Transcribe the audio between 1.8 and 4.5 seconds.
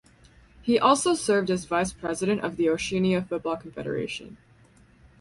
president of the Oceania Football Confederation.